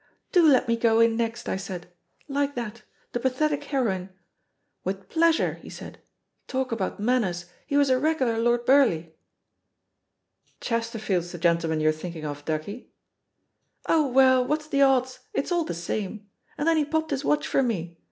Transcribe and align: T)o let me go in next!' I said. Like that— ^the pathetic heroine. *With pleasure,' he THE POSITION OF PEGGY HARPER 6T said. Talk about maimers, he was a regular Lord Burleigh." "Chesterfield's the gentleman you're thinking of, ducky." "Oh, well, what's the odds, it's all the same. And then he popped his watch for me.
T)o 0.31 0.41
let 0.41 0.67
me 0.67 0.75
go 0.77 0.99
in 0.99 1.15
next!' 1.15 1.47
I 1.47 1.57
said. 1.57 1.87
Like 2.27 2.55
that— 2.55 2.81
^the 3.13 3.21
pathetic 3.21 3.65
heroine. 3.65 4.09
*With 4.83 5.09
pleasure,' 5.09 5.59
he 5.61 5.69
THE 5.69 5.75
POSITION 5.75 5.87
OF 5.89 5.93
PEGGY 5.93 5.99
HARPER 5.99 6.05
6T 6.07 6.47
said. 6.47 6.47
Talk 6.65 6.71
about 6.71 6.99
maimers, 6.99 7.45
he 7.67 7.77
was 7.77 7.89
a 7.91 7.99
regular 7.99 8.39
Lord 8.39 8.65
Burleigh." 8.65 9.11
"Chesterfield's 10.59 11.31
the 11.33 11.37
gentleman 11.37 11.81
you're 11.81 11.91
thinking 11.91 12.25
of, 12.25 12.43
ducky." 12.45 12.89
"Oh, 13.85 14.07
well, 14.07 14.43
what's 14.43 14.65
the 14.67 14.81
odds, 14.81 15.19
it's 15.35 15.51
all 15.51 15.65
the 15.65 15.75
same. 15.75 16.27
And 16.57 16.67
then 16.67 16.77
he 16.77 16.85
popped 16.85 17.11
his 17.11 17.23
watch 17.23 17.45
for 17.45 17.61
me. 17.61 17.99